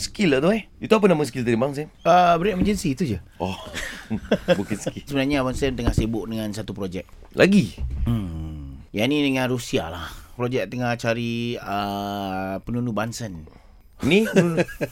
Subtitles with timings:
[0.00, 0.64] skill lah tu eh.
[0.80, 1.88] Itu apa nama skill tadi bang Sam?
[2.02, 3.20] Uh, break emergency tu je.
[3.36, 3.56] Oh,
[4.58, 5.04] bukan skill.
[5.04, 7.04] Sebenarnya Abang Sam tengah sibuk dengan satu projek.
[7.36, 7.76] Lagi?
[8.08, 8.80] Hmm.
[8.96, 10.08] Yang ni dengan Rusia lah.
[10.34, 13.44] Projek tengah cari uh, penunu Bansen.
[14.02, 14.26] Ni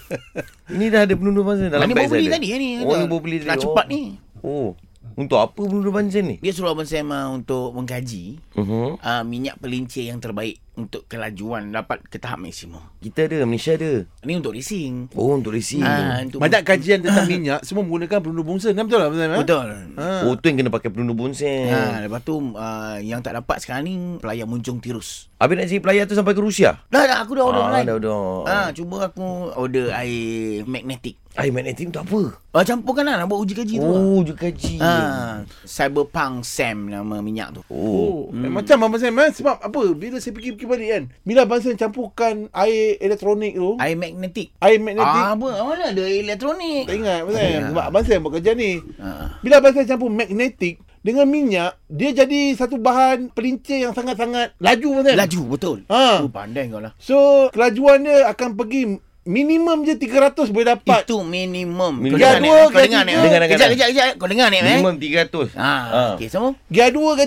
[0.74, 2.68] Ini dah ada penundu bangsa dalam Ini baru beli tadi ni.
[2.86, 3.50] Oh, ni baru beli tadi.
[3.50, 4.16] Nak cepat ni.
[4.46, 4.78] Oh.
[5.14, 6.38] Untuk apa penundu bangsa ni?
[6.38, 8.96] Dia suruh Abang Sam uh, untuk mengkaji Uh-huh.
[8.96, 12.80] uh, minyak pelincir yang terbaik untuk kelajuan dapat ke tahap maksimum.
[12.98, 14.08] Kita ada, Malaysia ada.
[14.20, 15.12] Ini untuk racing.
[15.12, 15.84] Oh, untuk racing.
[15.84, 18.72] Ah, untuk Banyak kajian tentang minyak semua menggunakan peluru bungsen.
[18.72, 19.10] Kan betul tak?
[19.12, 19.36] Betul.
[19.36, 19.68] Betul.
[19.96, 20.24] Ha?
[20.24, 21.68] Oh, tu yang kena pakai penundu bonsen.
[21.68, 25.28] Ha, lepas tu uh, yang tak dapat sekarang ni pelayan muncung tirus.
[25.36, 26.80] Habis nak cari pelayar tu sampai ke Rusia?
[26.88, 27.84] Dah dah aku dah order Ah, online.
[27.84, 28.20] dah order.
[28.46, 31.20] Ah, cuba aku order air magnetic.
[31.32, 32.36] Air magnetic tu apa?
[32.52, 33.88] Ah, campurkan lah nak buat uji kaji tu.
[33.88, 34.76] Oh, je kaji.
[34.84, 37.62] Ah, Cyberpunk Sam nama minyak tu.
[37.72, 38.28] Oh.
[38.28, 38.52] Oh, hmm.
[38.52, 39.32] macam Abang Sam eh?
[39.32, 39.82] Sebab apa?
[39.96, 41.02] Bila saya fikir-fikir balik kan.
[41.24, 43.80] Bila Abang Sam campurkan air elektronik tu.
[43.80, 44.52] Air magnetic.
[44.60, 45.22] Air magnetik.
[45.24, 45.48] Ah, apa?
[45.64, 46.84] Mana ada air elektronik?
[46.84, 47.48] Tak ingat Abang Sam.
[47.48, 47.60] Ya.
[47.72, 48.70] Sebab Abang Sam buat kerja ni.
[49.00, 49.26] Ah.
[49.40, 51.72] Bila Abang Sam campur magnetik dengan minyak.
[51.88, 55.16] Dia jadi satu bahan pelincir yang sangat-sangat laju Abang Sam.
[55.16, 55.78] Laju betul.
[55.88, 56.20] Ha.
[56.20, 56.92] Oh, pandai kau lah.
[57.00, 61.02] So, kelajuan dia akan pergi minimum je 300 boleh dapat.
[61.04, 61.94] Itu minimum.
[61.94, 62.18] Minimum.
[62.18, 62.42] Eh?
[62.42, 63.12] Kau ke dengar ni.
[63.12, 63.18] tiga?
[63.18, 63.22] eh?
[63.22, 63.70] Dengar, dengar, Kejap, dengar.
[63.72, 64.12] kejap, kejap.
[64.16, 64.64] Kau dengar ni, eh?
[64.74, 65.54] Minimum 300.
[65.54, 66.50] Ah, okey, semua?
[66.66, 67.24] Gear 2 ke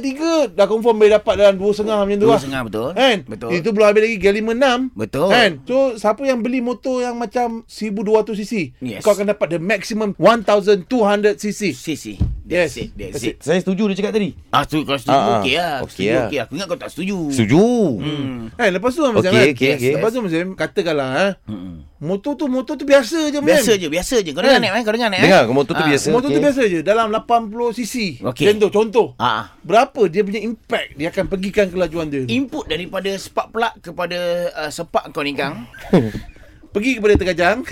[0.50, 2.40] 3 dah confirm boleh dapat dalam 2.5 macam tu Dua lah.
[2.40, 2.88] setengah betul.
[2.92, 3.18] Kan?
[3.26, 3.50] Betul.
[3.54, 4.92] Itu belum habis lagi gear 5 6.
[4.94, 5.28] Betul.
[5.30, 5.52] Kan?
[5.64, 9.00] So siapa yang beli motor yang macam 1200 cc, Yes.
[9.00, 12.20] kau akan dapat the maximum 1200 cc.
[12.46, 12.54] Sisi.
[12.54, 12.70] Yes.
[12.70, 12.90] That's it.
[12.94, 13.36] That's it.
[13.40, 14.30] Saya setuju dia cakap tadi.
[14.50, 15.40] Ah, tu kau setuju Ah, ah.
[15.40, 15.78] okey lah.
[15.82, 16.24] Okey Setuju lah.
[16.24, 16.40] okey.
[16.40, 17.18] Aku ingat kau tak setuju.
[17.28, 17.66] Setuju.
[17.98, 18.38] Hmm.
[18.52, 19.46] Kan lepas tu macam Okey, kan?
[19.52, 19.92] okey, okey.
[19.92, 21.76] Lepas tu macam katakanlah eh, Hmm.
[21.98, 24.30] motor tu motor tu biasa je Biasa je, biasa je.
[24.32, 24.82] Kau dengar ni, eh?
[24.82, 25.22] Kau dengar eh?
[25.22, 25.90] Dengar, motor tu Ah.
[25.90, 26.08] biasa.
[26.10, 26.46] Motor tu okey.
[26.46, 27.96] biasa je dalam 80 cc.
[28.24, 28.46] Okey.
[28.48, 29.08] Contoh contoh.
[29.18, 29.50] Ah.
[29.60, 32.30] Berapa dia punya impact dia akan pergikan kelajuan dia.
[32.30, 34.20] Input daripada spark plug kepada
[34.56, 35.66] uh, sepak kau ni Kang,
[36.74, 37.64] Pergi kepada terkajang.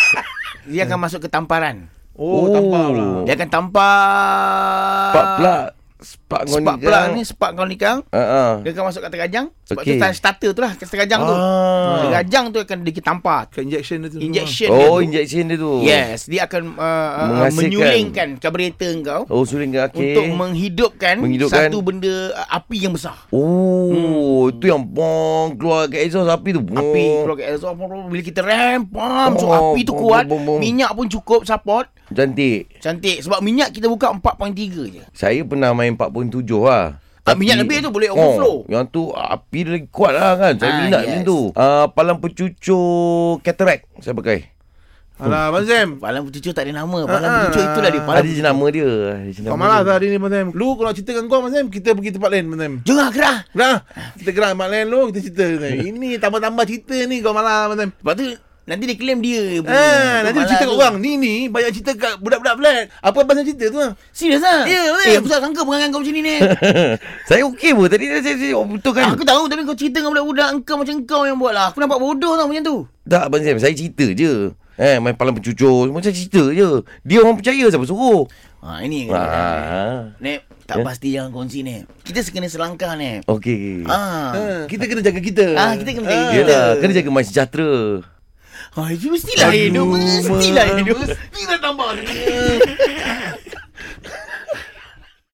[0.68, 1.88] dia akan masuk ke tamparan.
[2.20, 2.52] Oh, Oh.
[2.52, 3.08] tambah pula.
[3.24, 5.64] Dia akan tampar Spark plug.
[6.00, 7.08] Spark kau Spark ni plug kan.
[7.12, 8.00] ni, spark kau ni Kang.
[8.08, 8.52] Ha ah.
[8.60, 9.46] Dia akan masuk kat terkajang.
[9.64, 9.86] Sebab Okey.
[9.86, 11.34] tu start- starter tu lah, kat terkajang tu.
[11.34, 12.00] Ah.
[12.02, 13.40] Terkajang tu akan ditampar.
[13.46, 14.18] Ke injection dia tu.
[14.18, 15.04] Injection dia Oh, tu.
[15.04, 15.72] injection dia tu.
[15.80, 17.60] Yes, dia akan uh, uh, Menghasilkan.
[17.60, 20.00] menyulingkan karburetor kau Oh, suling ke okey.
[20.10, 21.68] untuk menghidupkan, Menghidupkan.
[21.68, 23.16] satu benda uh, api yang besar.
[23.30, 26.60] Oh, itu yang bong keluar kat exhaust api tu.
[26.60, 26.76] Bong.
[26.76, 30.38] Api keluar kat exhaust bila kita rem pam so Oh, api tu bom, kuat, bom,
[30.38, 30.58] bom, bom.
[30.58, 31.90] minyak pun cukup support.
[32.10, 32.74] Cantik.
[32.78, 34.50] Cantik sebab minyak kita buka 4.3
[34.88, 35.02] je.
[35.12, 36.98] Saya pernah main 4.7 lah.
[37.20, 38.64] Ah, minyak lebih tu boleh overflow.
[38.64, 40.52] Oh, yang tu api dia lagi kuat lah kan.
[40.56, 41.06] Saya Ah, minat yes.
[41.06, 41.38] macam tu.
[41.52, 42.84] Uh, palang pencucur
[43.40, 44.50] cataract saya pakai.
[45.20, 45.88] Alah, Abang Sam.
[46.02, 46.98] Palang pencucur tak ada nama.
[47.04, 48.00] Palang Ah, pencucur ah, itulah dia.
[48.00, 48.06] ah.
[48.08, 48.90] Palang Ada nama dia.
[49.44, 50.46] Kau malas lah hari ni, Abang Sam.
[50.50, 52.72] Lu kalau nak ceritakan kau, Abang Sam, kita pergi tempat lain, Abang Sam.
[52.82, 53.36] Jom lah kerah.
[53.52, 53.76] Dah,
[54.16, 55.44] kita gerak tempat lain lu, kita cerita.
[55.68, 57.90] Ini tambah-tambah cerita ni kau malas, Abang Sam.
[57.92, 58.24] Lepas tu
[58.64, 59.76] nanti dia claim dia punya.
[59.76, 60.94] Ah, nanti Malas cerita kat orang.
[60.98, 62.82] Ni ni banyak cerita kat budak-budak flat.
[63.00, 63.92] Apa Sam cerita tu lah?
[64.10, 64.62] Serius lah?
[64.64, 65.06] Ya, betul.
[65.06, 66.36] Eh, aku tak sangka perangai kau macam ni ni.
[67.28, 67.86] saya okey pun.
[67.86, 69.04] Tadi saya, saya betul kan?
[69.12, 71.66] Aku tahu tapi kau cerita dengan budak-budak engkau macam kau yang buat lah.
[71.70, 72.76] Aku nampak bodoh tau macam tu.
[73.04, 74.54] Tak Abang Sam, saya cerita je.
[74.80, 75.90] Eh, main palang pencucur.
[75.90, 76.68] Macam cerita je.
[77.02, 78.24] Dia orang percaya siapa suruh.
[78.60, 79.08] Ha, ini.
[79.08, 80.12] Ah.
[80.20, 80.84] Nek, tak Ya?
[80.84, 81.80] pasti jangan kongsi ni.
[82.00, 83.24] Kita kena selangkah ni.
[83.24, 83.84] Okey.
[83.84, 84.32] Ah.
[84.32, 85.46] Ha, kita kena jaga kita.
[85.52, 86.28] Ah, kita kena jaga Ah.
[86.28, 86.36] kita.
[86.36, 87.72] Yelah, kena jaga my sejahtera.
[88.70, 89.86] Ha, itu mestilah Aduh, hidup.
[90.30, 90.78] Mestilah Mak.
[90.78, 90.96] hidup.
[91.02, 91.90] Mestilah tambah.